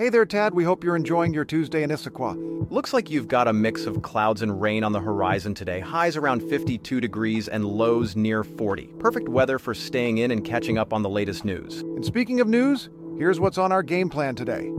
Hey 0.00 0.08
there, 0.08 0.24
Tad. 0.24 0.54
We 0.54 0.64
hope 0.64 0.82
you're 0.82 0.96
enjoying 0.96 1.34
your 1.34 1.44
Tuesday 1.44 1.82
in 1.82 1.90
Issaquah. 1.90 2.70
Looks 2.70 2.94
like 2.94 3.10
you've 3.10 3.28
got 3.28 3.46
a 3.46 3.52
mix 3.52 3.84
of 3.84 4.00
clouds 4.00 4.40
and 4.40 4.58
rain 4.58 4.82
on 4.82 4.92
the 4.92 4.98
horizon 4.98 5.52
today. 5.52 5.78
Highs 5.78 6.16
around 6.16 6.40
52 6.48 7.02
degrees 7.02 7.48
and 7.48 7.66
lows 7.66 8.16
near 8.16 8.42
40. 8.42 8.94
Perfect 8.98 9.28
weather 9.28 9.58
for 9.58 9.74
staying 9.74 10.16
in 10.16 10.30
and 10.30 10.42
catching 10.42 10.78
up 10.78 10.94
on 10.94 11.02
the 11.02 11.10
latest 11.10 11.44
news. 11.44 11.80
And 11.82 12.02
speaking 12.02 12.40
of 12.40 12.48
news, 12.48 12.88
here's 13.18 13.40
what's 13.40 13.58
on 13.58 13.72
our 13.72 13.82
game 13.82 14.08
plan 14.08 14.34
today. 14.36 14.72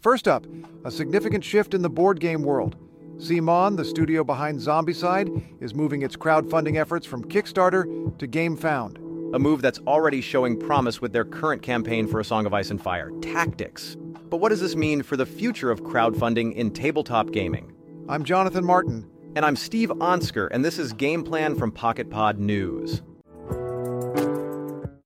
First 0.00 0.26
up, 0.26 0.48
a 0.84 0.90
significant 0.90 1.44
shift 1.44 1.74
in 1.74 1.82
the 1.82 1.90
board 1.90 2.18
game 2.18 2.42
world. 2.42 2.74
CMON, 3.18 3.76
the 3.76 3.84
studio 3.84 4.24
behind 4.24 4.58
Zombicide, 4.58 5.62
is 5.62 5.76
moving 5.76 6.02
its 6.02 6.16
crowdfunding 6.16 6.76
efforts 6.76 7.06
from 7.06 7.22
Kickstarter 7.22 8.18
to 8.18 8.26
GameFound 8.26 9.09
a 9.32 9.38
move 9.38 9.62
that's 9.62 9.78
already 9.86 10.20
showing 10.20 10.58
promise 10.58 11.00
with 11.00 11.12
their 11.12 11.24
current 11.24 11.62
campaign 11.62 12.06
for 12.06 12.20
A 12.20 12.24
Song 12.24 12.46
of 12.46 12.54
Ice 12.54 12.70
and 12.70 12.82
Fire, 12.82 13.12
Tactics. 13.22 13.96
But 14.28 14.38
what 14.38 14.48
does 14.48 14.60
this 14.60 14.74
mean 14.74 15.02
for 15.02 15.16
the 15.16 15.26
future 15.26 15.70
of 15.70 15.82
crowdfunding 15.82 16.54
in 16.54 16.72
tabletop 16.72 17.30
gaming? 17.30 17.72
I'm 18.08 18.24
Jonathan 18.24 18.64
Martin. 18.64 19.08
And 19.36 19.44
I'm 19.44 19.54
Steve 19.54 19.90
Onsker, 19.90 20.48
and 20.50 20.64
this 20.64 20.78
is 20.78 20.92
Game 20.92 21.22
Plan 21.22 21.54
from 21.54 21.70
Pocket 21.70 22.10
Pod 22.10 22.40
News. 22.40 23.02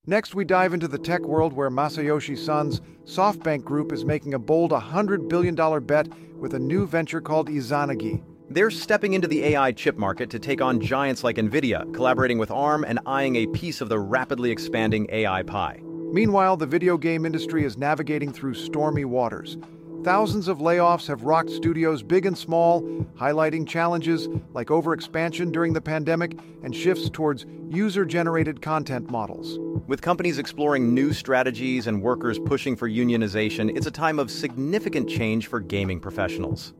Next, 0.06 0.34
we 0.34 0.46
dive 0.46 0.72
into 0.72 0.88
the 0.88 0.98
tech 0.98 1.20
world 1.22 1.52
where 1.52 1.70
Masayoshi 1.70 2.36
Son's 2.36 2.80
SoftBank 3.04 3.64
Group 3.64 3.92
is 3.92 4.04
making 4.06 4.32
a 4.32 4.38
bold 4.38 4.70
$100 4.70 5.28
billion 5.28 5.54
bet 5.84 6.08
with 6.38 6.54
a 6.54 6.58
new 6.58 6.86
venture 6.86 7.20
called 7.20 7.48
Izanagi. 7.48 8.22
They're 8.54 8.70
stepping 8.70 9.14
into 9.14 9.26
the 9.26 9.42
AI 9.46 9.72
chip 9.72 9.98
market 9.98 10.30
to 10.30 10.38
take 10.38 10.62
on 10.62 10.80
giants 10.80 11.24
like 11.24 11.38
NVIDIA, 11.38 11.92
collaborating 11.92 12.38
with 12.38 12.52
ARM 12.52 12.84
and 12.84 13.00
eyeing 13.04 13.34
a 13.34 13.48
piece 13.48 13.80
of 13.80 13.88
the 13.88 13.98
rapidly 13.98 14.52
expanding 14.52 15.08
AI 15.10 15.42
pie. 15.42 15.80
Meanwhile, 15.82 16.58
the 16.58 16.64
video 16.64 16.96
game 16.96 17.26
industry 17.26 17.64
is 17.64 17.76
navigating 17.76 18.32
through 18.32 18.54
stormy 18.54 19.04
waters. 19.04 19.58
Thousands 20.04 20.46
of 20.46 20.58
layoffs 20.58 21.08
have 21.08 21.24
rocked 21.24 21.50
studios 21.50 22.04
big 22.04 22.26
and 22.26 22.38
small, 22.38 22.82
highlighting 23.18 23.66
challenges 23.66 24.28
like 24.52 24.68
overexpansion 24.68 25.50
during 25.50 25.72
the 25.72 25.80
pandemic 25.80 26.38
and 26.62 26.76
shifts 26.76 27.10
towards 27.10 27.46
user 27.70 28.04
generated 28.04 28.62
content 28.62 29.10
models. 29.10 29.58
With 29.88 30.00
companies 30.00 30.38
exploring 30.38 30.94
new 30.94 31.12
strategies 31.12 31.88
and 31.88 32.00
workers 32.00 32.38
pushing 32.38 32.76
for 32.76 32.88
unionization, 32.88 33.76
it's 33.76 33.88
a 33.88 33.90
time 33.90 34.20
of 34.20 34.30
significant 34.30 35.08
change 35.08 35.48
for 35.48 35.58
gaming 35.58 35.98
professionals. 35.98 36.72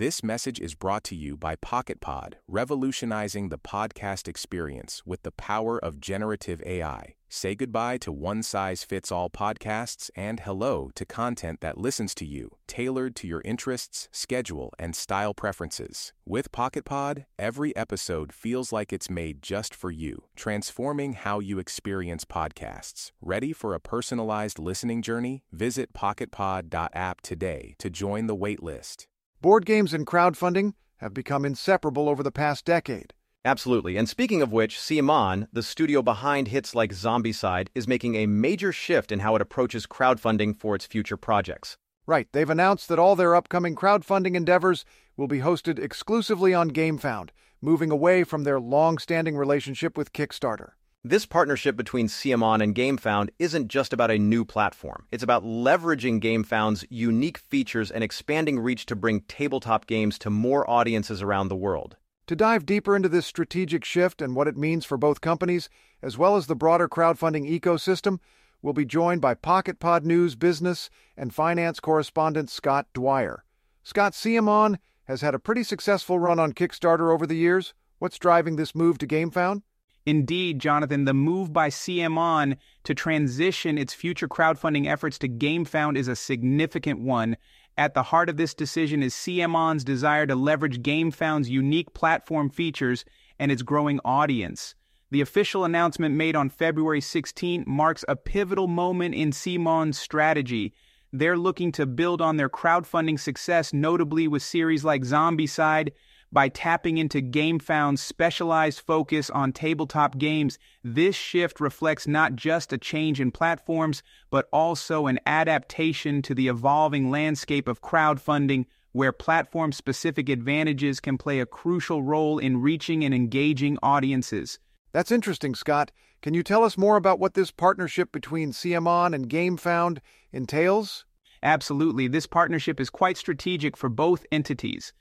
This 0.00 0.22
message 0.22 0.58
is 0.60 0.74
brought 0.74 1.04
to 1.04 1.14
you 1.14 1.36
by 1.36 1.56
PocketPod, 1.56 2.36
revolutionizing 2.48 3.50
the 3.50 3.58
podcast 3.58 4.28
experience 4.28 5.02
with 5.04 5.24
the 5.24 5.30
power 5.30 5.78
of 5.78 6.00
generative 6.00 6.62
AI. 6.64 7.16
Say 7.28 7.54
goodbye 7.54 7.98
to 7.98 8.10
one 8.10 8.42
size 8.42 8.82
fits 8.82 9.12
all 9.12 9.28
podcasts 9.28 10.08
and 10.16 10.40
hello 10.40 10.90
to 10.94 11.04
content 11.04 11.60
that 11.60 11.76
listens 11.76 12.14
to 12.14 12.24
you, 12.24 12.56
tailored 12.66 13.14
to 13.16 13.28
your 13.28 13.42
interests, 13.44 14.08
schedule, 14.10 14.72
and 14.78 14.96
style 14.96 15.34
preferences. 15.34 16.14
With 16.24 16.50
PocketPod, 16.50 17.26
every 17.38 17.76
episode 17.76 18.32
feels 18.32 18.72
like 18.72 18.94
it's 18.94 19.10
made 19.10 19.42
just 19.42 19.74
for 19.74 19.90
you, 19.90 20.24
transforming 20.34 21.12
how 21.12 21.40
you 21.40 21.58
experience 21.58 22.24
podcasts. 22.24 23.12
Ready 23.20 23.52
for 23.52 23.74
a 23.74 23.80
personalized 23.80 24.58
listening 24.58 25.02
journey? 25.02 25.44
Visit 25.52 25.92
pocketpod.app 25.92 27.20
today 27.20 27.74
to 27.76 27.90
join 27.90 28.28
the 28.28 28.36
waitlist. 28.36 29.06
Board 29.42 29.64
games 29.64 29.94
and 29.94 30.06
crowdfunding 30.06 30.74
have 30.98 31.14
become 31.14 31.46
inseparable 31.46 32.10
over 32.10 32.22
the 32.22 32.30
past 32.30 32.66
decade. 32.66 33.14
Absolutely. 33.42 33.96
And 33.96 34.06
speaking 34.06 34.42
of 34.42 34.52
which, 34.52 34.76
CMON, 34.76 35.48
the 35.50 35.62
studio 35.62 36.02
behind 36.02 36.48
hits 36.48 36.74
like 36.74 36.92
Zombicide, 36.92 37.68
is 37.74 37.88
making 37.88 38.16
a 38.16 38.26
major 38.26 38.70
shift 38.70 39.10
in 39.10 39.20
how 39.20 39.34
it 39.36 39.40
approaches 39.40 39.86
crowdfunding 39.86 40.60
for 40.60 40.74
its 40.74 40.84
future 40.84 41.16
projects. 41.16 41.78
Right. 42.06 42.28
They've 42.32 42.50
announced 42.50 42.90
that 42.90 42.98
all 42.98 43.16
their 43.16 43.34
upcoming 43.34 43.74
crowdfunding 43.74 44.34
endeavors 44.34 44.84
will 45.16 45.26
be 45.26 45.38
hosted 45.38 45.78
exclusively 45.78 46.52
on 46.52 46.70
GameFound, 46.70 47.30
moving 47.62 47.90
away 47.90 48.24
from 48.24 48.44
their 48.44 48.60
long 48.60 48.98
standing 48.98 49.38
relationship 49.38 49.96
with 49.96 50.12
Kickstarter. 50.12 50.72
This 51.02 51.24
partnership 51.24 51.76
between 51.76 52.08
CMON 52.08 52.62
and 52.62 52.74
GameFound 52.74 53.30
isn't 53.38 53.68
just 53.68 53.94
about 53.94 54.10
a 54.10 54.18
new 54.18 54.44
platform. 54.44 55.06
It's 55.10 55.22
about 55.22 55.42
leveraging 55.42 56.20
GameFound's 56.20 56.84
unique 56.90 57.38
features 57.38 57.90
and 57.90 58.04
expanding 58.04 58.60
reach 58.60 58.84
to 58.84 58.94
bring 58.94 59.22
tabletop 59.22 59.86
games 59.86 60.18
to 60.18 60.28
more 60.28 60.68
audiences 60.68 61.22
around 61.22 61.48
the 61.48 61.56
world. 61.56 61.96
To 62.26 62.36
dive 62.36 62.66
deeper 62.66 62.94
into 62.94 63.08
this 63.08 63.24
strategic 63.24 63.82
shift 63.82 64.20
and 64.20 64.36
what 64.36 64.46
it 64.46 64.58
means 64.58 64.84
for 64.84 64.98
both 64.98 65.22
companies, 65.22 65.70
as 66.02 66.18
well 66.18 66.36
as 66.36 66.48
the 66.48 66.54
broader 66.54 66.86
crowdfunding 66.86 67.48
ecosystem, 67.48 68.18
we'll 68.60 68.74
be 68.74 68.84
joined 68.84 69.22
by 69.22 69.32
Pocket 69.32 69.80
Pod 69.80 70.04
News 70.04 70.36
business 70.36 70.90
and 71.16 71.34
finance 71.34 71.80
correspondent 71.80 72.50
Scott 72.50 72.88
Dwyer. 72.92 73.46
Scott 73.82 74.12
CMON 74.12 74.76
has 75.04 75.22
had 75.22 75.34
a 75.34 75.38
pretty 75.38 75.62
successful 75.62 76.18
run 76.18 76.38
on 76.38 76.52
Kickstarter 76.52 77.10
over 77.10 77.26
the 77.26 77.38
years. 77.38 77.72
What's 78.00 78.18
driving 78.18 78.56
this 78.56 78.74
move 78.74 78.98
to 78.98 79.06
GameFound? 79.06 79.62
Indeed, 80.06 80.58
Jonathan, 80.58 81.04
the 81.04 81.14
move 81.14 81.52
by 81.52 81.68
CMON 81.68 82.56
to 82.84 82.94
transition 82.94 83.76
its 83.76 83.92
future 83.92 84.28
crowdfunding 84.28 84.86
efforts 84.86 85.18
to 85.18 85.28
GameFound 85.28 85.96
is 85.96 86.08
a 86.08 86.16
significant 86.16 87.00
one. 87.00 87.36
At 87.76 87.94
the 87.94 88.02
heart 88.02 88.28
of 88.28 88.36
this 88.36 88.54
decision 88.54 89.02
is 89.02 89.14
CMON's 89.14 89.84
desire 89.84 90.26
to 90.26 90.34
leverage 90.34 90.82
GameFound's 90.82 91.50
unique 91.50 91.92
platform 91.94 92.50
features 92.50 93.04
and 93.38 93.52
its 93.52 93.62
growing 93.62 94.00
audience. 94.04 94.74
The 95.10 95.20
official 95.20 95.64
announcement 95.64 96.14
made 96.14 96.36
on 96.36 96.50
February 96.50 97.00
16 97.00 97.64
marks 97.66 98.04
a 98.06 98.16
pivotal 98.16 98.68
moment 98.68 99.14
in 99.14 99.32
CMON's 99.32 99.98
strategy. 99.98 100.72
They're 101.12 101.36
looking 101.36 101.72
to 101.72 101.86
build 101.86 102.22
on 102.22 102.36
their 102.36 102.48
crowdfunding 102.48 103.18
success, 103.18 103.72
notably 103.72 104.28
with 104.28 104.42
series 104.42 104.84
like 104.84 105.02
Zombicide, 105.02 105.90
by 106.32 106.48
tapping 106.48 106.98
into 106.98 107.20
GameFound's 107.20 108.00
specialized 108.00 108.80
focus 108.80 109.30
on 109.30 109.52
tabletop 109.52 110.16
games, 110.16 110.58
this 110.84 111.16
shift 111.16 111.60
reflects 111.60 112.06
not 112.06 112.36
just 112.36 112.72
a 112.72 112.78
change 112.78 113.20
in 113.20 113.32
platforms, 113.32 114.02
but 114.30 114.48
also 114.52 115.06
an 115.06 115.18
adaptation 115.26 116.22
to 116.22 116.34
the 116.34 116.48
evolving 116.48 117.10
landscape 117.10 117.66
of 117.66 117.82
crowdfunding, 117.82 118.66
where 118.92 119.12
platform 119.12 119.72
specific 119.72 120.28
advantages 120.28 121.00
can 121.00 121.18
play 121.18 121.40
a 121.40 121.46
crucial 121.46 122.02
role 122.02 122.38
in 122.38 122.60
reaching 122.60 123.04
and 123.04 123.14
engaging 123.14 123.78
audiences. 123.82 124.58
That's 124.92 125.12
interesting, 125.12 125.54
Scott. 125.54 125.90
Can 126.22 126.34
you 126.34 126.42
tell 126.42 126.64
us 126.64 126.76
more 126.76 126.96
about 126.96 127.18
what 127.18 127.34
this 127.34 127.50
partnership 127.50 128.12
between 128.12 128.52
CMON 128.52 129.14
and 129.14 129.28
GameFound 129.28 129.98
entails? 130.32 131.04
Absolutely. 131.42 132.08
This 132.08 132.26
partnership 132.26 132.78
is 132.78 132.90
quite 132.90 133.16
strategic 133.16 133.76
for 133.76 133.88
both 133.88 134.26
entities. 134.30 134.92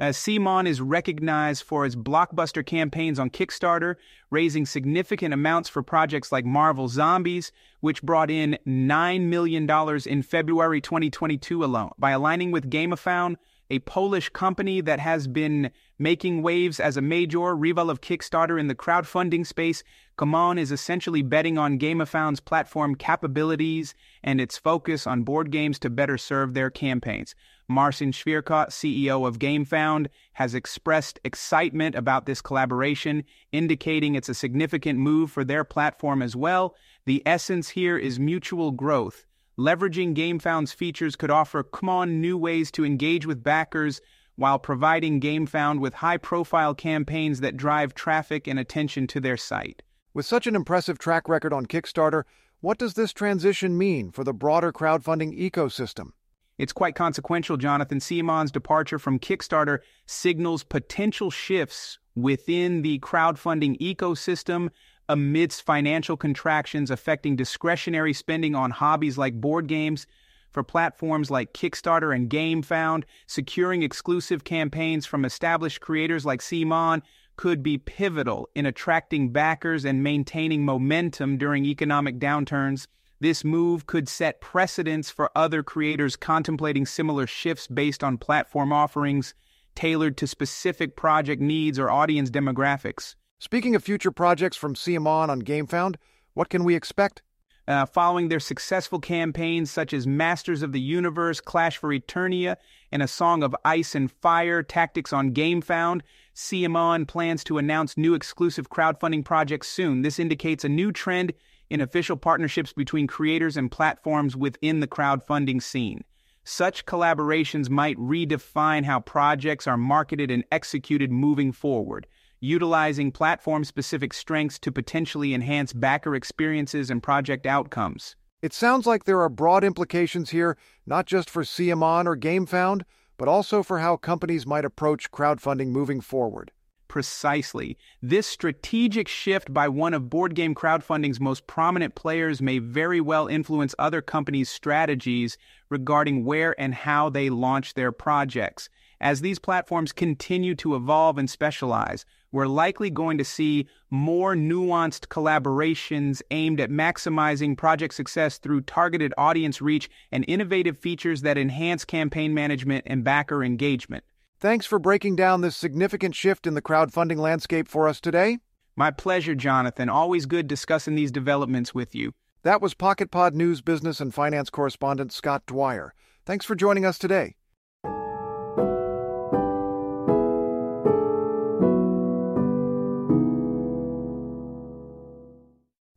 Uh, 0.00 0.10
CMON 0.10 0.68
is 0.68 0.80
recognized 0.80 1.64
for 1.64 1.84
its 1.84 1.96
blockbuster 1.96 2.64
campaigns 2.64 3.18
on 3.18 3.30
Kickstarter, 3.30 3.96
raising 4.30 4.64
significant 4.64 5.34
amounts 5.34 5.68
for 5.68 5.82
projects 5.82 6.30
like 6.30 6.44
Marvel 6.44 6.86
Zombies, 6.86 7.50
which 7.80 8.02
brought 8.02 8.30
in 8.30 8.56
$9 8.64 9.22
million 9.22 9.68
in 10.06 10.22
February 10.22 10.80
2022 10.80 11.64
alone. 11.64 11.90
By 11.98 12.12
aligning 12.12 12.52
with 12.52 12.70
GameFound, 12.70 13.36
a 13.70 13.80
Polish 13.80 14.28
company 14.28 14.80
that 14.80 15.00
has 15.00 15.26
been 15.26 15.72
making 15.98 16.42
waves 16.42 16.78
as 16.78 16.96
a 16.96 17.02
major 17.02 17.56
rival 17.56 17.90
of 17.90 18.00
Kickstarter 18.00 18.58
in 18.58 18.68
the 18.68 18.76
crowdfunding 18.76 19.44
space, 19.44 19.82
CMON 20.18 20.58
is 20.58 20.72
essentially 20.72 21.22
betting 21.22 21.58
on 21.58 21.78
GameFound's 21.78 22.40
platform 22.40 22.96
capabilities 22.96 23.94
and 24.24 24.40
its 24.40 24.58
focus 24.58 25.06
on 25.06 25.22
board 25.22 25.52
games 25.52 25.78
to 25.78 25.90
better 25.90 26.18
serve 26.18 26.54
their 26.54 26.70
campaigns. 26.70 27.36
Marcin 27.68 28.10
Świerczek, 28.10 28.70
CEO 28.70 29.28
of 29.28 29.38
GameFound, 29.38 30.08
has 30.32 30.56
expressed 30.56 31.20
excitement 31.22 31.94
about 31.94 32.26
this 32.26 32.40
collaboration, 32.40 33.22
indicating 33.52 34.16
it's 34.16 34.28
a 34.28 34.34
significant 34.34 34.98
move 34.98 35.30
for 35.30 35.44
their 35.44 35.62
platform 35.62 36.20
as 36.20 36.34
well. 36.34 36.74
The 37.06 37.22
essence 37.24 37.68
here 37.68 37.96
is 37.96 38.18
mutual 38.18 38.72
growth. 38.72 39.24
Leveraging 39.56 40.16
GameFound's 40.16 40.72
features 40.72 41.14
could 41.14 41.30
offer 41.30 41.62
CMON 41.62 42.14
new 42.14 42.36
ways 42.36 42.72
to 42.72 42.84
engage 42.84 43.24
with 43.24 43.44
backers 43.44 44.00
while 44.34 44.58
providing 44.58 45.20
GameFound 45.20 45.78
with 45.78 45.94
high 45.94 46.16
profile 46.16 46.74
campaigns 46.74 47.38
that 47.40 47.56
drive 47.56 47.94
traffic 47.94 48.48
and 48.48 48.58
attention 48.58 49.06
to 49.08 49.20
their 49.20 49.36
site. 49.36 49.82
With 50.14 50.26
such 50.26 50.46
an 50.46 50.56
impressive 50.56 50.98
track 50.98 51.28
record 51.28 51.52
on 51.52 51.66
Kickstarter, 51.66 52.24
what 52.60 52.78
does 52.78 52.94
this 52.94 53.12
transition 53.12 53.76
mean 53.78 54.10
for 54.10 54.24
the 54.24 54.32
broader 54.32 54.72
crowdfunding 54.72 55.38
ecosystem? 55.38 56.10
It's 56.56 56.72
quite 56.72 56.96
consequential, 56.96 57.56
Jonathan. 57.56 58.00
CMON's 58.00 58.50
departure 58.50 58.98
from 58.98 59.20
Kickstarter 59.20 59.78
signals 60.06 60.64
potential 60.64 61.30
shifts 61.30 61.98
within 62.16 62.82
the 62.82 62.98
crowdfunding 62.98 63.78
ecosystem 63.78 64.70
amidst 65.08 65.62
financial 65.62 66.16
contractions 66.16 66.90
affecting 66.90 67.36
discretionary 67.36 68.12
spending 68.12 68.54
on 68.54 68.72
hobbies 68.72 69.18
like 69.18 69.40
board 69.40 69.68
games. 69.68 70.06
For 70.50 70.62
platforms 70.64 71.30
like 71.30 71.52
Kickstarter 71.52 72.16
and 72.16 72.28
GameFound, 72.28 73.04
securing 73.26 73.82
exclusive 73.82 74.44
campaigns 74.44 75.06
from 75.06 75.26
established 75.26 75.80
creators 75.80 76.24
like 76.24 76.40
CMON 76.40 77.02
could 77.38 77.62
be 77.62 77.78
pivotal 77.78 78.50
in 78.54 78.66
attracting 78.66 79.30
backers 79.30 79.86
and 79.86 80.02
maintaining 80.02 80.64
momentum 80.64 81.38
during 81.38 81.64
economic 81.64 82.18
downturns. 82.18 82.86
This 83.20 83.44
move 83.44 83.86
could 83.86 84.08
set 84.08 84.40
precedents 84.40 85.08
for 85.08 85.30
other 85.34 85.62
creators 85.62 86.16
contemplating 86.16 86.84
similar 86.84 87.26
shifts 87.26 87.66
based 87.66 88.04
on 88.04 88.18
platform 88.18 88.72
offerings 88.72 89.34
tailored 89.74 90.16
to 90.16 90.26
specific 90.26 90.96
project 90.96 91.40
needs 91.40 91.78
or 91.78 91.88
audience 91.88 92.28
demographics. 92.28 93.14
Speaking 93.38 93.76
of 93.76 93.84
future 93.84 94.10
projects 94.10 94.56
from 94.56 94.74
CMON 94.74 95.28
on 95.28 95.42
GameFound, 95.42 95.94
what 96.34 96.50
can 96.50 96.64
we 96.64 96.74
expect? 96.74 97.22
Uh, 97.68 97.84
following 97.84 98.28
their 98.28 98.40
successful 98.40 98.98
campaigns 98.98 99.70
such 99.70 99.92
as 99.92 100.06
Masters 100.06 100.62
of 100.62 100.72
the 100.72 100.80
Universe, 100.80 101.38
Clash 101.38 101.76
for 101.76 101.90
Eternia, 101.90 102.56
and 102.90 103.02
A 103.02 103.06
Song 103.06 103.42
of 103.42 103.54
Ice 103.62 103.94
and 103.94 104.10
Fire 104.10 104.62
Tactics 104.62 105.12
on 105.12 105.34
GameFound, 105.34 106.00
CMON 106.34 107.06
plans 107.06 107.44
to 107.44 107.58
announce 107.58 107.98
new 107.98 108.14
exclusive 108.14 108.70
crowdfunding 108.70 109.22
projects 109.22 109.68
soon. 109.68 110.00
This 110.00 110.18
indicates 110.18 110.64
a 110.64 110.70
new 110.70 110.92
trend 110.92 111.34
in 111.68 111.82
official 111.82 112.16
partnerships 112.16 112.72
between 112.72 113.06
creators 113.06 113.58
and 113.58 113.70
platforms 113.70 114.34
within 114.34 114.80
the 114.80 114.88
crowdfunding 114.88 115.62
scene. 115.62 116.04
Such 116.44 116.86
collaborations 116.86 117.68
might 117.68 117.98
redefine 117.98 118.86
how 118.86 119.00
projects 119.00 119.66
are 119.66 119.76
marketed 119.76 120.30
and 120.30 120.42
executed 120.50 121.12
moving 121.12 121.52
forward, 121.52 122.06
utilizing 122.40 123.12
platform 123.12 123.64
specific 123.64 124.12
strengths 124.14 124.58
to 124.60 124.72
potentially 124.72 125.34
enhance 125.34 125.72
backer 125.72 126.14
experiences 126.14 126.90
and 126.90 127.02
project 127.02 127.46
outcomes. 127.46 128.16
It 128.40 128.52
sounds 128.52 128.86
like 128.86 129.04
there 129.04 129.20
are 129.20 129.28
broad 129.28 129.64
implications 129.64 130.30
here, 130.30 130.56
not 130.86 131.06
just 131.06 131.28
for 131.28 131.42
CMON 131.42 132.06
or 132.06 132.16
GameFound, 132.16 132.82
but 133.16 133.26
also 133.28 133.62
for 133.64 133.80
how 133.80 133.96
companies 133.96 134.46
might 134.46 134.64
approach 134.64 135.10
crowdfunding 135.10 135.68
moving 135.68 136.00
forward. 136.00 136.52
Precisely. 136.86 137.76
This 138.00 138.26
strategic 138.26 139.08
shift 139.08 139.52
by 139.52 139.68
one 139.68 139.92
of 139.92 140.08
board 140.08 140.34
game 140.34 140.54
crowdfunding's 140.54 141.20
most 141.20 141.46
prominent 141.46 141.94
players 141.94 142.40
may 142.40 142.58
very 142.58 143.00
well 143.00 143.26
influence 143.26 143.74
other 143.78 144.00
companies' 144.00 144.48
strategies 144.48 145.36
regarding 145.68 146.24
where 146.24 146.58
and 146.58 146.74
how 146.74 147.10
they 147.10 147.28
launch 147.28 147.74
their 147.74 147.92
projects. 147.92 148.70
As 149.00 149.20
these 149.20 149.38
platforms 149.38 149.92
continue 149.92 150.54
to 150.56 150.74
evolve 150.74 151.18
and 151.18 151.30
specialize, 151.30 152.04
we're 152.32 152.46
likely 152.46 152.90
going 152.90 153.16
to 153.18 153.24
see 153.24 153.68
more 153.90 154.34
nuanced 154.34 155.06
collaborations 155.06 156.20
aimed 156.30 156.60
at 156.60 156.70
maximizing 156.70 157.56
project 157.56 157.94
success 157.94 158.38
through 158.38 158.62
targeted 158.62 159.14
audience 159.16 159.62
reach 159.62 159.88
and 160.10 160.24
innovative 160.28 160.76
features 160.76 161.22
that 161.22 161.38
enhance 161.38 161.84
campaign 161.84 162.34
management 162.34 162.84
and 162.86 163.04
backer 163.04 163.42
engagement. 163.44 164.04
Thanks 164.40 164.66
for 164.66 164.78
breaking 164.78 165.16
down 165.16 165.40
this 165.40 165.56
significant 165.56 166.14
shift 166.14 166.46
in 166.46 166.54
the 166.54 166.62
crowdfunding 166.62 167.18
landscape 167.18 167.66
for 167.66 167.88
us 167.88 168.00
today. 168.00 168.38
My 168.76 168.90
pleasure, 168.90 169.34
Jonathan. 169.34 169.88
Always 169.88 170.26
good 170.26 170.46
discussing 170.46 170.94
these 170.94 171.10
developments 171.10 171.74
with 171.74 171.94
you. 171.94 172.12
That 172.42 172.62
was 172.62 172.74
PocketPod 172.74 173.32
News 173.32 173.60
business 173.60 174.00
and 174.00 174.14
finance 174.14 174.50
correspondent 174.50 175.12
Scott 175.12 175.44
Dwyer. 175.46 175.94
Thanks 176.24 176.44
for 176.44 176.54
joining 176.54 176.84
us 176.84 176.98
today. 176.98 177.37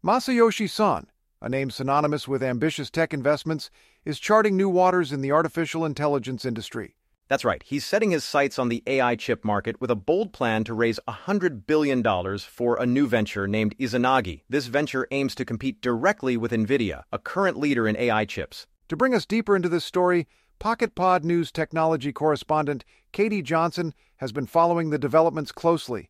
Masayoshi 0.04 0.68
Son, 0.68 1.06
a 1.44 1.48
name 1.48 1.70
synonymous 1.70 2.28
with 2.28 2.42
ambitious 2.42 2.90
tech 2.90 3.14
investments, 3.14 3.70
is 4.04 4.20
charting 4.20 4.58
new 4.58 4.68
waters 4.68 5.12
in 5.12 5.22
the 5.22 5.32
artificial 5.32 5.86
intelligence 5.86 6.44
industry. 6.44 6.96
That's 7.28 7.46
right. 7.46 7.62
He's 7.62 7.86
setting 7.86 8.10
his 8.10 8.24
sights 8.24 8.58
on 8.58 8.70
the 8.70 8.82
AI 8.88 9.16
chip 9.16 9.46
market 9.46 9.80
with 9.80 9.92
a 9.92 9.96
bold 9.96 10.34
plan 10.34 10.64
to 10.64 10.74
raise 10.74 11.00
$100 11.08 11.68
billion 11.68 12.04
for 12.40 12.82
a 12.82 12.86
new 12.88 13.06
venture 13.06 13.48
named 13.48 13.78
Izanagi. 13.78 14.42
This 14.50 14.66
venture 14.66 15.08
aims 15.12 15.36
to 15.36 15.46
compete 15.46 15.82
directly 15.82 16.36
with 16.36 16.52
NVIDIA, 16.52 17.04
a 17.12 17.20
current 17.20 17.60
leader 17.60 17.88
in 17.88 17.96
AI 17.96 18.26
chips. 18.26 18.66
To 18.90 18.98
bring 18.98 19.14
us 19.14 19.28
deeper 19.28 19.56
into 19.56 19.70
this 19.70 19.86
story, 19.86 20.28
PocketPod 20.60 21.24
News 21.24 21.52
technology 21.52 22.12
correspondent 22.12 22.84
Katie 23.12 23.44
Johnson 23.44 23.94
has 24.18 24.32
been 24.32 24.48
following 24.48 24.90
the 24.90 24.98
developments 24.98 25.52
closely. 25.52 26.10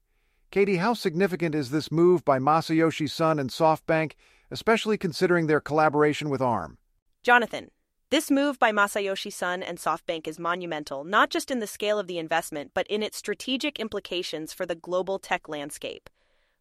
Katie, 0.51 0.75
how 0.75 0.93
significant 0.93 1.55
is 1.55 1.69
this 1.69 1.89
move 1.89 2.25
by 2.25 2.37
Masayoshi 2.37 3.09
Son 3.09 3.39
and 3.39 3.49
SoftBank, 3.49 4.15
especially 4.51 4.97
considering 4.97 5.47
their 5.47 5.61
collaboration 5.61 6.29
with 6.29 6.41
ARM? 6.41 6.77
Jonathan, 7.23 7.71
this 8.09 8.29
move 8.29 8.59
by 8.59 8.73
Masayoshi 8.73 9.31
Son 9.31 9.63
and 9.63 9.77
SoftBank 9.77 10.27
is 10.27 10.37
monumental, 10.37 11.05
not 11.05 11.29
just 11.29 11.51
in 11.51 11.59
the 11.59 11.67
scale 11.67 11.97
of 11.97 12.07
the 12.07 12.17
investment, 12.17 12.71
but 12.73 12.85
in 12.87 13.01
its 13.01 13.15
strategic 13.15 13.79
implications 13.79 14.51
for 14.51 14.65
the 14.65 14.75
global 14.75 15.19
tech 15.19 15.47
landscape. 15.47 16.09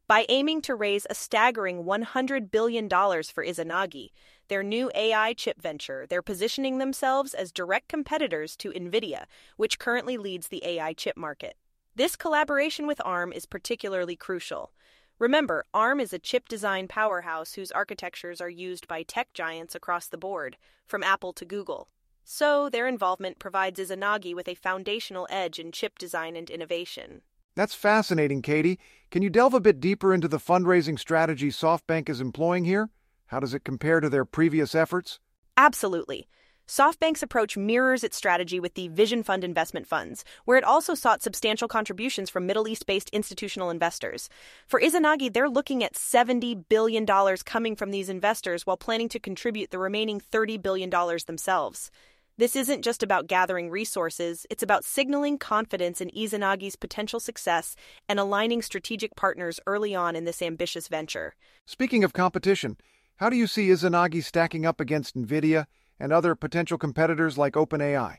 By 0.06 0.25
aiming 0.28 0.62
to 0.62 0.76
raise 0.76 1.04
a 1.10 1.14
staggering 1.16 1.82
$100 1.82 2.52
billion 2.52 2.88
for 2.88 3.44
Izanagi, 3.44 4.10
their 4.46 4.62
new 4.62 4.92
AI 4.94 5.32
chip 5.32 5.60
venture, 5.60 6.06
they're 6.08 6.22
positioning 6.22 6.78
themselves 6.78 7.34
as 7.34 7.50
direct 7.50 7.88
competitors 7.88 8.56
to 8.58 8.70
NVIDIA, 8.70 9.25
which 9.56 9.81
currently 9.81 10.16
leads 10.16 10.46
the 10.46 10.64
AI 10.64 10.92
chip 10.92 11.16
market. 11.16 11.56
This 11.96 12.14
collaboration 12.14 12.87
with 12.87 13.00
ARM 13.04 13.32
is 13.32 13.46
particularly 13.46 14.14
crucial. 14.14 14.72
Remember, 15.19 15.66
ARM 15.75 15.98
is 15.98 16.12
a 16.12 16.19
chip 16.20 16.48
design 16.48 16.87
powerhouse 16.87 17.54
whose 17.54 17.72
architectures 17.72 18.40
are 18.40 18.48
used 18.48 18.87
by 18.87 19.02
tech 19.02 19.32
giants 19.34 19.75
across 19.75 20.06
the 20.06 20.16
board, 20.16 20.56
from 20.87 21.02
Apple 21.02 21.32
to 21.32 21.44
Google. 21.44 21.88
So, 22.25 22.69
their 22.70 22.87
involvement 22.87 23.40
provides 23.40 23.81
Izanagi 23.81 24.37
with 24.37 24.46
a 24.46 24.54
foundational 24.54 25.26
edge 25.31 25.58
in 25.58 25.72
chip 25.72 25.98
design 25.98 26.37
and 26.37 26.48
innovation. 26.48 27.22
That's 27.56 27.75
fascinating, 27.75 28.40
Katie. 28.40 28.78
Can 29.10 29.22
you 29.22 29.28
delve 29.28 29.54
a 29.54 29.60
bit 29.60 29.81
deeper 29.81 30.14
into 30.14 30.28
the 30.28 30.38
fundraising 30.38 30.98
strategy 30.98 31.50
SoftBank 31.50 32.08
is 32.08 32.20
employing 32.20 32.64
here? 32.64 32.88
How 33.26 33.40
does 33.40 33.52
it 33.52 33.64
compare 33.64 33.98
to 33.98 34.08
their 34.08 34.25
previous 34.25 34.76
efforts? 34.76 35.19
Absolutely. 35.56 36.28
SoftBank's 36.70 37.20
approach 37.20 37.56
mirrors 37.56 38.05
its 38.05 38.17
strategy 38.17 38.61
with 38.61 38.75
the 38.75 38.87
Vision 38.87 39.25
Fund 39.25 39.43
investment 39.43 39.88
funds, 39.88 40.25
where 40.44 40.56
it 40.56 40.62
also 40.62 40.94
sought 40.94 41.20
substantial 41.20 41.67
contributions 41.67 42.31
from 42.31 42.46
Middle 42.46 42.69
East 42.69 42.87
based 42.87 43.11
institutional 43.11 43.70
investors. 43.70 44.28
For 44.69 44.81
Izanagi, 44.81 45.32
they're 45.32 45.49
looking 45.49 45.82
at 45.82 45.94
$70 45.94 46.69
billion 46.69 47.05
coming 47.44 47.75
from 47.75 47.90
these 47.90 48.08
investors 48.08 48.67
while 48.67 48.76
planning 48.76 49.08
to 49.08 49.19
contribute 49.19 49.72
the 49.72 49.81
remaining 49.81 50.20
$30 50.20 50.62
billion 50.62 50.90
themselves. 51.26 51.90
This 52.38 52.55
isn't 52.55 52.82
just 52.82 53.02
about 53.02 53.26
gathering 53.26 53.69
resources, 53.69 54.46
it's 54.49 54.62
about 54.62 54.84
signaling 54.84 55.38
confidence 55.38 56.00
in 56.00 56.11
Izanagi's 56.11 56.76
potential 56.76 57.19
success 57.19 57.75
and 58.08 58.20
aligning 58.20 58.62
strategic 58.62 59.16
partners 59.16 59.58
early 59.66 59.96
on 59.96 60.14
in 60.14 60.25
this 60.25 60.40
ambitious 60.40 60.87
venture. 60.87 61.34
Speaking 61.66 62.05
of 62.05 62.12
competition, 62.12 62.76
how 63.16 63.28
do 63.28 63.37
you 63.37 63.49
see 63.49 63.71
Izanagi 63.71 64.23
stacking 64.23 64.64
up 64.64 64.78
against 64.78 65.16
NVIDIA 65.16 65.66
and 66.00 66.12
other 66.12 66.35
potential 66.35 66.78
competitors 66.78 67.38
like 67.38 67.52
OpenAI? 67.52 68.16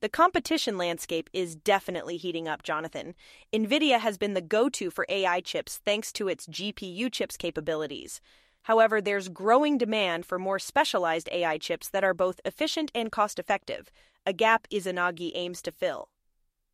The 0.00 0.08
competition 0.08 0.78
landscape 0.78 1.28
is 1.32 1.56
definitely 1.56 2.16
heating 2.16 2.46
up, 2.46 2.62
Jonathan. 2.62 3.14
NVIDIA 3.52 3.98
has 3.98 4.18
been 4.18 4.34
the 4.34 4.40
go 4.40 4.68
to 4.68 4.90
for 4.90 5.06
AI 5.08 5.40
chips 5.40 5.80
thanks 5.84 6.12
to 6.12 6.28
its 6.28 6.46
GPU 6.46 7.10
chips 7.12 7.36
capabilities. 7.36 8.20
However, 8.62 9.00
there's 9.00 9.28
growing 9.28 9.76
demand 9.76 10.26
for 10.26 10.38
more 10.38 10.58
specialized 10.58 11.28
AI 11.32 11.58
chips 11.58 11.88
that 11.90 12.04
are 12.04 12.14
both 12.14 12.40
efficient 12.44 12.90
and 12.94 13.12
cost 13.12 13.38
effective, 13.38 13.90
a 14.26 14.32
gap 14.32 14.66
Izanagi 14.70 15.32
aims 15.34 15.60
to 15.62 15.72
fill. 15.72 16.08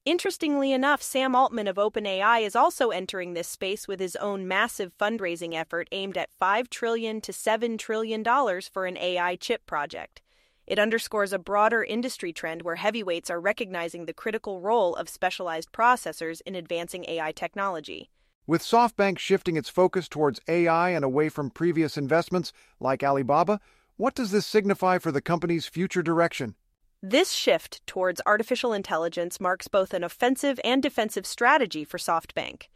Interestingly 0.05 0.73
enough, 0.73 1.03
Sam 1.03 1.35
Altman 1.35 1.69
of 1.69 1.77
OpenAI 1.77 2.43
is 2.43 2.57
also 2.57 2.89
entering 2.89 3.35
this 3.35 3.49
space 3.49 3.87
with 3.87 4.01
his 4.01 4.17
own 4.17 4.49
massive 4.49 4.93
fundraising 4.99 5.55
effort 5.55 5.89
aimed 5.93 6.17
at 6.17 6.33
5 6.33 6.71
trillion 6.71 7.21
to 7.21 7.33
$7 7.33 7.79
trillion 7.79 8.25
for 8.73 8.87
an 8.87 8.97
AI 8.97 9.37
chip 9.37 9.67
project. 9.67 10.23
It 10.71 10.79
underscores 10.79 11.33
a 11.33 11.39
broader 11.41 11.83
industry 11.83 12.33
trend 12.33 12.63
where 12.63 12.77
heavyweights 12.77 13.29
are 13.29 13.41
recognizing 13.41 14.07
the 14.07 14.13
critical 14.13 14.61
role 14.61 14.95
of 14.95 15.09
specialized 15.09 15.73
processors 15.73 16.41
in 16.47 16.55
advancing 16.55 17.05
AI 17.09 17.33
technology. 17.33 18.09
With 18.47 18.63
SoftBank 18.63 19.19
shifting 19.19 19.57
its 19.57 19.69
focus 19.69 20.09
towards 20.09 20.41
AI 20.47 20.91
and 20.91 21.05
away 21.05 21.29
from 21.29 21.51
previous 21.51 21.97
investments 21.97 22.53
like 22.79 23.03
Alibaba, 23.03 23.59
what 23.97 24.15
does 24.15 24.31
this 24.31 24.47
signify 24.47 24.99
for 24.99 25.11
the 25.11 25.21
company's 25.21 25.67
future 25.67 26.05
direction? 26.05 26.55
This 27.03 27.33
shift 27.33 27.85
towards 27.85 28.23
artificial 28.25 28.73
intelligence 28.73 29.41
marks 29.41 29.67
both 29.67 29.93
an 29.93 30.05
offensive 30.05 30.61
and 30.63 30.81
defensive 30.81 31.27
strategy 31.27 31.83
for 31.83 31.99
SoftBank. 31.99 32.69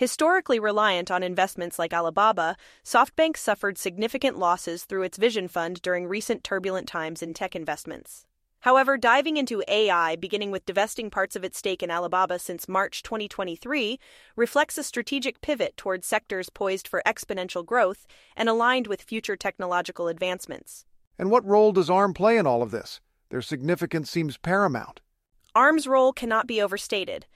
Historically 0.00 0.58
reliant 0.58 1.10
on 1.10 1.22
investments 1.22 1.78
like 1.78 1.92
Alibaba, 1.92 2.56
SoftBank 2.82 3.36
suffered 3.36 3.76
significant 3.76 4.38
losses 4.38 4.84
through 4.84 5.02
its 5.02 5.18
Vision 5.18 5.46
Fund 5.46 5.82
during 5.82 6.06
recent 6.06 6.42
turbulent 6.42 6.88
times 6.88 7.22
in 7.22 7.34
tech 7.34 7.54
investments. 7.54 8.24
However, 8.60 8.96
diving 8.96 9.36
into 9.36 9.62
AI, 9.68 10.16
beginning 10.16 10.50
with 10.50 10.64
divesting 10.64 11.10
parts 11.10 11.36
of 11.36 11.44
its 11.44 11.58
stake 11.58 11.82
in 11.82 11.90
Alibaba 11.90 12.38
since 12.38 12.66
March 12.66 13.02
2023, 13.02 14.00
reflects 14.36 14.78
a 14.78 14.82
strategic 14.82 15.42
pivot 15.42 15.76
towards 15.76 16.06
sectors 16.06 16.48
poised 16.48 16.88
for 16.88 17.02
exponential 17.06 17.62
growth 17.62 18.06
and 18.34 18.48
aligned 18.48 18.86
with 18.86 19.02
future 19.02 19.36
technological 19.36 20.08
advancements. 20.08 20.86
And 21.18 21.30
what 21.30 21.44
role 21.44 21.72
does 21.72 21.90
ARM 21.90 22.14
play 22.14 22.38
in 22.38 22.46
all 22.46 22.62
of 22.62 22.70
this? 22.70 23.02
Their 23.28 23.42
significance 23.42 24.10
seems 24.10 24.38
paramount. 24.38 25.02
ARM's 25.54 25.86
role 25.86 26.14
cannot 26.14 26.46
be 26.46 26.62
overstated. 26.62 27.26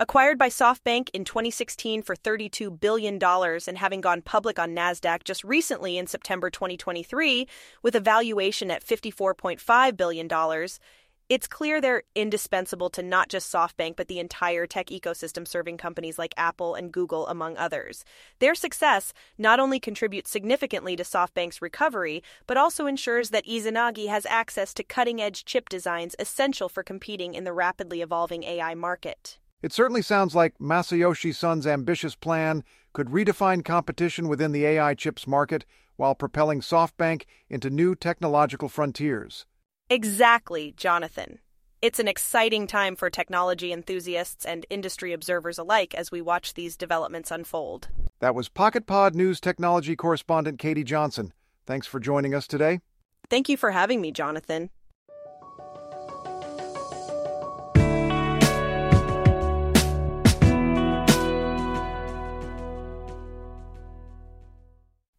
Acquired 0.00 0.38
by 0.38 0.48
SoftBank 0.48 1.10
in 1.12 1.24
2016 1.24 2.02
for 2.02 2.14
$32 2.14 2.78
billion 2.78 3.18
and 3.20 3.78
having 3.78 4.00
gone 4.00 4.22
public 4.22 4.56
on 4.56 4.72
NASDAQ 4.72 5.24
just 5.24 5.42
recently 5.42 5.98
in 5.98 6.06
September 6.06 6.50
2023 6.50 7.48
with 7.82 7.96
a 7.96 8.00
valuation 8.00 8.70
at 8.70 8.86
$54.5 8.86 9.96
billion, 9.96 10.68
it's 11.28 11.48
clear 11.48 11.80
they're 11.80 12.04
indispensable 12.14 12.90
to 12.90 13.02
not 13.02 13.28
just 13.28 13.52
SoftBank, 13.52 13.96
but 13.96 14.06
the 14.06 14.20
entire 14.20 14.68
tech 14.68 14.86
ecosystem 14.86 15.48
serving 15.48 15.78
companies 15.78 16.16
like 16.16 16.32
Apple 16.36 16.76
and 16.76 16.92
Google, 16.92 17.26
among 17.26 17.56
others. 17.56 18.04
Their 18.38 18.54
success 18.54 19.12
not 19.36 19.58
only 19.58 19.80
contributes 19.80 20.30
significantly 20.30 20.94
to 20.94 21.02
SoftBank's 21.02 21.60
recovery, 21.60 22.22
but 22.46 22.56
also 22.56 22.86
ensures 22.86 23.30
that 23.30 23.46
Izanagi 23.48 24.06
has 24.06 24.26
access 24.26 24.72
to 24.74 24.84
cutting 24.84 25.20
edge 25.20 25.44
chip 25.44 25.68
designs 25.68 26.14
essential 26.20 26.68
for 26.68 26.84
competing 26.84 27.34
in 27.34 27.42
the 27.42 27.52
rapidly 27.52 28.00
evolving 28.00 28.44
AI 28.44 28.76
market. 28.76 29.38
It 29.60 29.72
certainly 29.72 30.02
sounds 30.02 30.36
like 30.36 30.58
Masayoshi 30.58 31.34
Son's 31.34 31.66
ambitious 31.66 32.14
plan 32.14 32.62
could 32.92 33.08
redefine 33.08 33.64
competition 33.64 34.28
within 34.28 34.52
the 34.52 34.64
AI 34.64 34.94
chips 34.94 35.26
market 35.26 35.64
while 35.96 36.14
propelling 36.14 36.60
SoftBank 36.60 37.24
into 37.50 37.68
new 37.68 37.96
technological 37.96 38.68
frontiers. 38.68 39.46
Exactly, 39.90 40.74
Jonathan. 40.76 41.40
It's 41.82 41.98
an 41.98 42.06
exciting 42.06 42.68
time 42.68 42.94
for 42.94 43.10
technology 43.10 43.72
enthusiasts 43.72 44.44
and 44.44 44.64
industry 44.70 45.12
observers 45.12 45.58
alike 45.58 45.94
as 45.94 46.12
we 46.12 46.20
watch 46.20 46.54
these 46.54 46.76
developments 46.76 47.32
unfold. 47.32 47.88
That 48.20 48.36
was 48.36 48.48
PocketPod 48.48 49.14
News 49.14 49.40
technology 49.40 49.96
correspondent 49.96 50.58
Katie 50.58 50.84
Johnson. 50.84 51.32
Thanks 51.66 51.86
for 51.86 51.98
joining 51.98 52.34
us 52.34 52.46
today. 52.46 52.80
Thank 53.28 53.48
you 53.48 53.56
for 53.56 53.72
having 53.72 54.00
me, 54.00 54.12
Jonathan. 54.12 54.70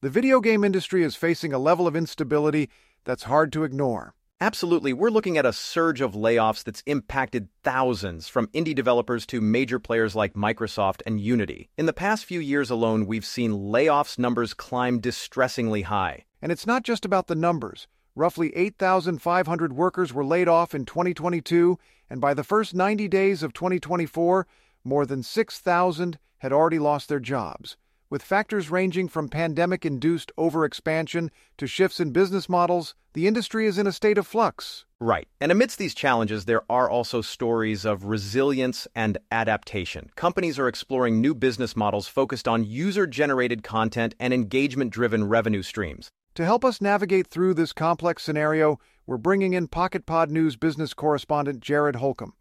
The 0.02 0.10
video 0.10 0.40
game 0.40 0.64
industry 0.64 1.04
is 1.04 1.18
facing 1.18 1.52
a 1.52 1.60
level 1.60 1.86
of 1.86 1.94
instability 1.94 2.70
that's 3.04 3.24
hard 3.24 3.52
to 3.52 3.66
ignore. 3.66 4.14
Absolutely. 4.40 4.94
We're 4.94 5.10
looking 5.10 5.38
at 5.38 5.46
a 5.46 5.52
surge 5.52 6.00
of 6.00 6.14
layoffs 6.14 6.64
that's 6.64 6.82
impacted 6.86 7.50
thousands, 7.66 8.30
from 8.30 8.48
indie 8.54 8.74
developers 8.74 9.26
to 9.26 9.42
major 9.42 9.78
players 9.78 10.16
like 10.16 10.36
Microsoft 10.36 11.02
and 11.06 11.20
Unity. 11.20 11.70
In 11.78 11.86
the 11.86 11.92
past 11.92 12.24
few 12.24 12.40
years 12.40 12.70
alone, 12.70 13.08
we've 13.08 13.26
seen 13.26 13.52
layoffs 13.52 14.18
numbers 14.18 14.54
climb 14.54 15.02
distressingly 15.02 15.82
high. 15.82 16.24
And 16.42 16.50
it's 16.50 16.66
not 16.66 16.84
just 16.84 17.04
about 17.04 17.28
the 17.28 17.36
numbers. 17.36 17.90
Roughly 18.16 18.56
8,500 18.56 19.74
workers 19.74 20.14
were 20.14 20.24
laid 20.24 20.48
off 20.48 20.74
in 20.74 20.86
2022, 20.86 21.78
and 22.10 22.22
by 22.22 22.34
the 22.34 22.46
first 22.46 22.74
90 22.74 23.10
days 23.10 23.44
of 23.44 23.52
2024, 23.52 24.48
more 24.86 25.06
than 25.06 25.24
6,000 25.24 26.20
had 26.38 26.54
already 26.54 26.80
lost 26.80 27.10
their 27.10 27.20
jobs 27.20 27.76
with 28.10 28.24
factors 28.24 28.72
ranging 28.72 29.08
from 29.08 29.30
pandemic 29.30 29.86
induced 29.86 30.32
overexpansion 30.38 31.30
to 31.58 31.68
shifts 31.68 32.00
in 32.00 32.12
business 32.12 32.50
models, 32.50 32.96
the 33.14 33.28
industry 33.28 33.68
is 33.68 33.78
in 33.78 33.86
a 33.86 33.92
state 33.92 34.18
of 34.18 34.26
flux. 34.26 34.86
Right. 35.00 35.28
And 35.40 35.52
amidst 35.52 35.78
these 35.78 35.94
challenges, 35.94 36.46
there 36.46 36.64
are 36.70 36.90
also 36.90 37.22
stories 37.22 37.86
of 37.86 38.06
resilience 38.06 38.88
and 38.96 39.18
adaptation. 39.32 40.10
Companies 40.16 40.58
are 40.60 40.68
exploring 40.68 41.22
new 41.22 41.34
business 41.34 41.76
models 41.76 42.08
focused 42.08 42.48
on 42.48 42.66
user 42.66 43.08
generated 43.08 43.64
content 43.64 44.16
and 44.20 44.34
engagement 44.34 44.92
driven 44.92 45.28
revenue 45.28 45.62
streams. 45.62 46.10
To 46.36 46.46
help 46.46 46.66
us 46.66 46.82
navigate 46.82 47.28
through 47.28 47.54
this 47.54 47.74
complex 47.74 48.24
scenario, 48.24 48.80
we're 49.06 49.18
bringing 49.18 49.54
in 49.54 49.68
PocketPod 49.68 50.30
News 50.30 50.56
business 50.56 50.94
correspondent 50.94 51.60
Jared 51.60 51.98
Holcomb. 51.98 52.34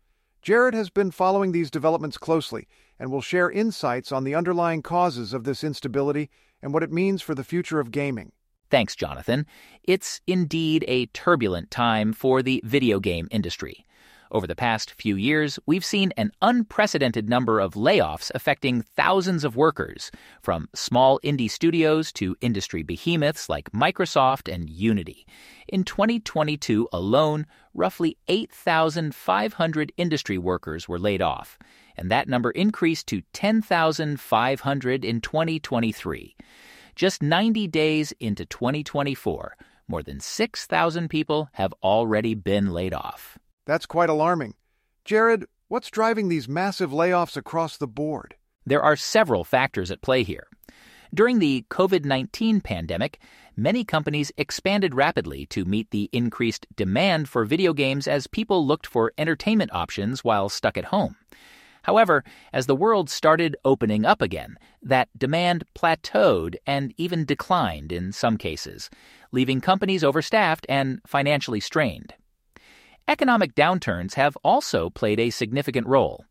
Jared 0.42 0.74
has 0.74 0.88
been 0.88 1.10
following 1.10 1.52
these 1.52 1.70
developments 1.70 2.16
closely 2.16 2.68
and 2.98 3.10
will 3.10 3.20
share 3.20 3.50
insights 3.50 4.12
on 4.12 4.24
the 4.24 4.34
underlying 4.34 4.82
causes 4.82 5.32
of 5.32 5.44
this 5.44 5.62
instability 5.62 6.30
and 6.62 6.72
what 6.72 6.82
it 6.82 6.92
means 6.92 7.22
for 7.22 7.34
the 7.34 7.44
future 7.44 7.80
of 7.80 7.90
gaming. 7.90 8.32
Thanks, 8.70 8.94
Jonathan. 8.94 9.46
It's 9.84 10.20
indeed 10.26 10.84
a 10.88 11.06
turbulent 11.06 11.70
time 11.70 12.12
for 12.12 12.42
the 12.42 12.60
video 12.64 13.00
game 13.00 13.28
industry. 13.30 13.86
Over 14.30 14.46
the 14.46 14.54
past 14.54 14.90
few 14.90 15.16
years, 15.16 15.58
we've 15.64 15.84
seen 15.84 16.12
an 16.18 16.32
unprecedented 16.42 17.30
number 17.30 17.60
of 17.60 17.72
layoffs 17.72 18.30
affecting 18.34 18.82
thousands 18.82 19.42
of 19.42 19.56
workers, 19.56 20.10
from 20.42 20.68
small 20.74 21.18
indie 21.24 21.50
studios 21.50 22.12
to 22.12 22.36
industry 22.42 22.82
behemoths 22.82 23.48
like 23.48 23.72
Microsoft 23.72 24.52
and 24.52 24.68
Unity. 24.68 25.26
In 25.66 25.82
2022 25.82 26.88
alone, 26.92 27.46
roughly 27.72 28.18
8,500 28.28 29.92
industry 29.96 30.36
workers 30.36 30.86
were 30.86 30.98
laid 30.98 31.22
off, 31.22 31.58
and 31.96 32.10
that 32.10 32.28
number 32.28 32.50
increased 32.50 33.06
to 33.06 33.22
10,500 33.32 35.04
in 35.06 35.20
2023. 35.22 36.36
Just 36.94 37.22
90 37.22 37.66
days 37.68 38.12
into 38.20 38.44
2024, 38.44 39.56
more 39.88 40.02
than 40.02 40.20
6,000 40.20 41.08
people 41.08 41.48
have 41.52 41.72
already 41.82 42.34
been 42.34 42.72
laid 42.72 42.92
off. 42.92 43.38
That's 43.68 43.84
quite 43.84 44.08
alarming. 44.08 44.54
Jared, 45.04 45.44
what's 45.68 45.90
driving 45.90 46.28
these 46.28 46.48
massive 46.48 46.90
layoffs 46.90 47.36
across 47.36 47.76
the 47.76 47.86
board? 47.86 48.34
There 48.64 48.82
are 48.82 48.96
several 48.96 49.44
factors 49.44 49.90
at 49.90 50.00
play 50.00 50.22
here. 50.22 50.46
During 51.12 51.38
the 51.38 51.66
COVID 51.70 52.06
19 52.06 52.62
pandemic, 52.62 53.20
many 53.56 53.84
companies 53.84 54.32
expanded 54.38 54.94
rapidly 54.94 55.44
to 55.46 55.66
meet 55.66 55.90
the 55.90 56.08
increased 56.14 56.66
demand 56.76 57.28
for 57.28 57.44
video 57.44 57.74
games 57.74 58.08
as 58.08 58.26
people 58.26 58.66
looked 58.66 58.86
for 58.86 59.12
entertainment 59.18 59.70
options 59.74 60.24
while 60.24 60.48
stuck 60.48 60.78
at 60.78 60.86
home. 60.86 61.16
However, 61.82 62.24
as 62.54 62.64
the 62.64 62.76
world 62.76 63.10
started 63.10 63.54
opening 63.66 64.06
up 64.06 64.22
again, 64.22 64.56
that 64.80 65.10
demand 65.14 65.64
plateaued 65.74 66.56
and 66.66 66.94
even 66.96 67.26
declined 67.26 67.92
in 67.92 68.12
some 68.12 68.38
cases, 68.38 68.88
leaving 69.30 69.60
companies 69.60 70.02
overstaffed 70.02 70.64
and 70.70 71.02
financially 71.06 71.60
strained. 71.60 72.14
Economic 73.08 73.54
downturns 73.54 74.12
have 74.14 74.36
also 74.44 74.90
played 74.90 75.18
a 75.18 75.30
significant 75.30 75.86
role. 75.86 76.26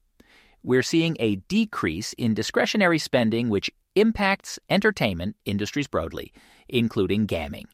We're 0.62 0.84
seeing 0.84 1.18
a 1.20 1.38
decrease 1.48 2.14
in 2.14 2.36
discretionary 2.36 3.00
spending, 3.00 3.50
which 3.50 3.72
impacts 3.96 4.60
entertainment 4.70 5.36
industries 5.44 5.88
broadly, 5.88 6.32
including 6.70 7.26
gaming. 7.26 7.66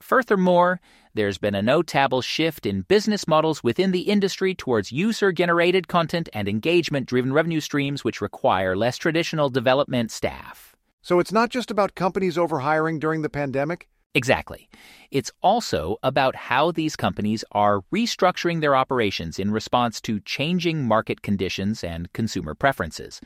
Furthermore, 0.00 0.80
there's 1.12 1.36
been 1.36 1.54
a 1.54 1.60
notable 1.60 2.22
shift 2.22 2.64
in 2.64 2.82
business 2.82 3.28
models 3.28 3.62
within 3.62 3.90
the 3.90 4.08
industry 4.08 4.54
towards 4.54 4.92
user 4.92 5.30
generated 5.30 5.86
content 5.86 6.30
and 6.32 6.48
engagement 6.48 7.06
driven 7.06 7.34
revenue 7.34 7.60
streams, 7.60 8.02
which 8.02 8.22
require 8.22 8.74
less 8.74 8.96
traditional 8.96 9.50
development 9.50 10.10
staff. 10.10 10.74
So 11.02 11.18
it's 11.18 11.32
not 11.32 11.50
just 11.50 11.70
about 11.70 11.94
companies 11.94 12.38
overhiring 12.38 12.98
during 12.98 13.20
the 13.20 13.28
pandemic? 13.28 13.88
Exactly. 14.18 14.68
It's 15.12 15.30
also 15.44 15.96
about 16.02 16.34
how 16.34 16.72
these 16.72 16.96
companies 16.96 17.44
are 17.52 17.82
restructuring 17.94 18.60
their 18.60 18.74
operations 18.74 19.38
in 19.38 19.52
response 19.52 20.00
to 20.00 20.18
changing 20.18 20.84
market 20.84 21.22
conditions 21.22 21.84
and 21.84 22.12
consumer 22.12 22.56
preferences. 22.56 23.20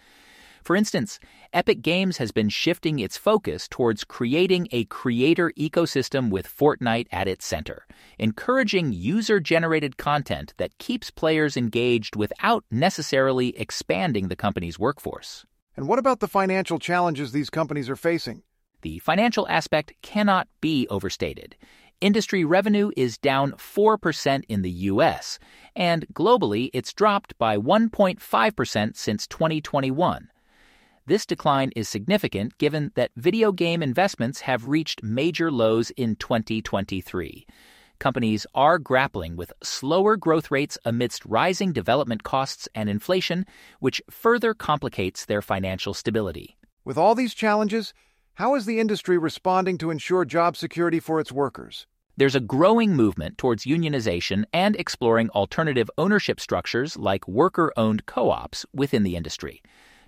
For 0.62 0.76
instance, 0.76 1.18
Epic 1.54 1.80
Games 1.80 2.18
has 2.18 2.30
been 2.30 2.50
shifting 2.50 2.98
its 2.98 3.16
focus 3.16 3.68
towards 3.68 4.04
creating 4.04 4.68
a 4.70 4.84
creator 4.84 5.50
ecosystem 5.58 6.28
with 6.28 6.46
Fortnite 6.46 7.06
at 7.10 7.26
its 7.26 7.46
center, 7.46 7.86
encouraging 8.18 8.92
user 8.92 9.40
generated 9.40 9.96
content 9.96 10.52
that 10.58 10.76
keeps 10.76 11.10
players 11.10 11.56
engaged 11.56 12.16
without 12.16 12.66
necessarily 12.70 13.58
expanding 13.58 14.28
the 14.28 14.36
company's 14.36 14.78
workforce. 14.78 15.46
And 15.74 15.88
what 15.88 15.98
about 15.98 16.20
the 16.20 16.28
financial 16.28 16.78
challenges 16.78 17.32
these 17.32 17.48
companies 17.48 17.88
are 17.88 17.96
facing? 17.96 18.42
The 18.82 18.98
financial 18.98 19.48
aspect 19.48 19.94
cannot 20.02 20.48
be 20.60 20.86
overstated. 20.88 21.56
Industry 22.00 22.44
revenue 22.44 22.90
is 22.96 23.16
down 23.16 23.52
4% 23.52 24.42
in 24.48 24.62
the 24.62 24.70
US, 24.70 25.38
and 25.76 26.04
globally 26.12 26.68
it's 26.72 26.92
dropped 26.92 27.38
by 27.38 27.56
1.5% 27.56 28.96
since 28.96 29.26
2021. 29.28 30.28
This 31.06 31.24
decline 31.24 31.70
is 31.76 31.88
significant 31.88 32.58
given 32.58 32.90
that 32.96 33.12
video 33.16 33.52
game 33.52 33.82
investments 33.82 34.40
have 34.40 34.68
reached 34.68 35.02
major 35.02 35.50
lows 35.50 35.90
in 35.90 36.16
2023. 36.16 37.46
Companies 38.00 38.46
are 38.52 38.80
grappling 38.80 39.36
with 39.36 39.52
slower 39.62 40.16
growth 40.16 40.50
rates 40.50 40.76
amidst 40.84 41.24
rising 41.24 41.72
development 41.72 42.24
costs 42.24 42.68
and 42.74 42.88
inflation, 42.88 43.46
which 43.78 44.02
further 44.10 44.54
complicates 44.54 45.24
their 45.24 45.40
financial 45.40 45.94
stability. 45.94 46.56
With 46.84 46.98
all 46.98 47.14
these 47.14 47.32
challenges, 47.32 47.94
how 48.36 48.54
is 48.54 48.64
the 48.64 48.80
industry 48.80 49.18
responding 49.18 49.76
to 49.76 49.90
ensure 49.90 50.24
job 50.24 50.56
security 50.56 50.98
for 50.98 51.20
its 51.20 51.30
workers? 51.30 51.86
There's 52.16 52.34
a 52.34 52.40
growing 52.40 52.96
movement 52.96 53.36
towards 53.36 53.64
unionization 53.64 54.44
and 54.54 54.74
exploring 54.76 55.28
alternative 55.30 55.90
ownership 55.98 56.40
structures 56.40 56.96
like 56.96 57.28
worker 57.28 57.72
owned 57.76 58.06
co 58.06 58.30
ops 58.30 58.64
within 58.72 59.02
the 59.02 59.16
industry. 59.16 59.62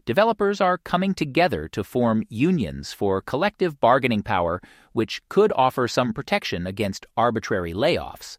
Developers 0.07 0.61
are 0.61 0.79
coming 0.79 1.13
together 1.13 1.69
to 1.69 1.85
form 1.85 2.25
unions 2.31 2.95
for 2.95 3.21
collective 3.21 3.79
bargaining 3.79 4.23
power, 4.23 4.63
which 4.93 5.21
could 5.29 5.53
offer 5.55 5.87
some 5.87 6.15
protection 6.15 6.67
against 6.67 7.07
arbitrary 7.17 7.75
layoffs. 7.75 8.39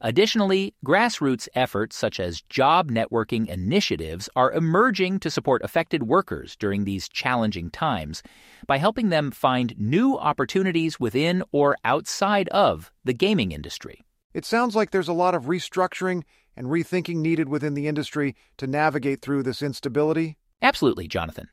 Additionally, 0.00 0.74
grassroots 0.84 1.48
efforts 1.54 1.96
such 1.96 2.20
as 2.20 2.42
job 2.42 2.90
networking 2.90 3.48
initiatives 3.48 4.28
are 4.36 4.52
emerging 4.52 5.18
to 5.20 5.30
support 5.30 5.62
affected 5.64 6.04
workers 6.04 6.54
during 6.56 6.84
these 6.84 7.08
challenging 7.08 7.70
times 7.70 8.22
by 8.66 8.78
helping 8.78 9.08
them 9.08 9.30
find 9.30 9.74
new 9.76 10.16
opportunities 10.16 11.00
within 11.00 11.42
or 11.50 11.76
outside 11.84 12.48
of 12.50 12.92
the 13.04 13.12
gaming 13.14 13.50
industry. 13.50 14.04
It 14.32 14.44
sounds 14.44 14.76
like 14.76 14.92
there's 14.92 15.08
a 15.08 15.12
lot 15.12 15.34
of 15.34 15.44
restructuring 15.44 16.22
and 16.56 16.68
rethinking 16.68 17.16
needed 17.16 17.48
within 17.48 17.74
the 17.74 17.88
industry 17.88 18.36
to 18.58 18.66
navigate 18.66 19.20
through 19.20 19.42
this 19.42 19.62
instability. 19.62 20.36
Absolutely, 20.62 21.08
Jonathan. 21.08 21.48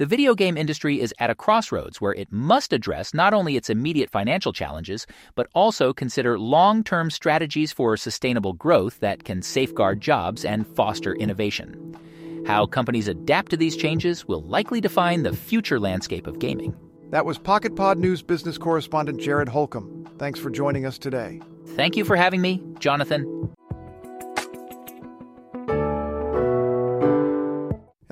The 0.00 0.06
video 0.06 0.34
game 0.34 0.56
industry 0.56 0.98
is 0.98 1.12
at 1.18 1.28
a 1.28 1.34
crossroads 1.34 2.00
where 2.00 2.14
it 2.14 2.32
must 2.32 2.72
address 2.72 3.12
not 3.12 3.34
only 3.34 3.58
its 3.58 3.68
immediate 3.68 4.08
financial 4.08 4.50
challenges, 4.50 5.06
but 5.34 5.46
also 5.54 5.92
consider 5.92 6.38
long 6.38 6.82
term 6.82 7.10
strategies 7.10 7.70
for 7.70 7.98
sustainable 7.98 8.54
growth 8.54 8.98
that 9.00 9.24
can 9.24 9.42
safeguard 9.42 10.00
jobs 10.00 10.42
and 10.42 10.66
foster 10.66 11.14
innovation. 11.16 11.94
How 12.46 12.64
companies 12.64 13.08
adapt 13.08 13.50
to 13.50 13.58
these 13.58 13.76
changes 13.76 14.26
will 14.26 14.40
likely 14.40 14.80
define 14.80 15.22
the 15.22 15.36
future 15.36 15.78
landscape 15.78 16.26
of 16.26 16.38
gaming. 16.38 16.74
That 17.10 17.26
was 17.26 17.36
Pocket 17.36 17.76
Pod 17.76 17.98
News 17.98 18.22
business 18.22 18.56
correspondent 18.56 19.20
Jared 19.20 19.50
Holcomb. 19.50 20.08
Thanks 20.16 20.40
for 20.40 20.48
joining 20.48 20.86
us 20.86 20.96
today. 20.96 21.42
Thank 21.76 21.94
you 21.94 22.06
for 22.06 22.16
having 22.16 22.40
me, 22.40 22.62
Jonathan. 22.78 23.54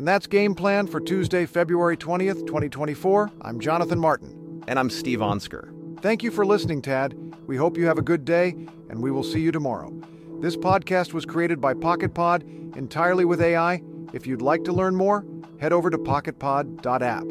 That's 0.08 0.26
Game 0.26 0.54
Plan 0.54 0.86
for 0.86 1.00
Tuesday, 1.00 1.44
February 1.44 1.94
20th, 1.94 2.46
2024. 2.46 3.30
I'm 3.42 3.60
Jonathan 3.60 3.98
Martin. 3.98 4.64
And 4.66 4.78
I'm 4.78 4.88
Steve 4.88 5.18
Onsker. 5.18 6.00
Thank 6.00 6.22
you 6.22 6.30
for 6.30 6.46
listening, 6.46 6.80
Tad. 6.80 7.14
We 7.46 7.58
hope 7.58 7.76
you 7.76 7.84
have 7.84 7.98
a 7.98 8.02
good 8.02 8.24
day, 8.24 8.54
and 8.88 9.02
we 9.02 9.10
will 9.10 9.22
see 9.22 9.40
you 9.40 9.52
tomorrow. 9.52 9.92
This 10.40 10.56
podcast 10.56 11.12
was 11.12 11.26
created 11.26 11.60
by 11.60 11.74
Pocket 11.74 12.14
Pod 12.14 12.42
entirely 12.74 13.26
with 13.26 13.42
AI. 13.42 13.82
If 14.14 14.26
you'd 14.26 14.40
like 14.40 14.64
to 14.64 14.72
learn 14.72 14.96
more, 14.96 15.26
head 15.60 15.74
over 15.74 15.90
to 15.90 15.98
pocketpod.app. 15.98 17.24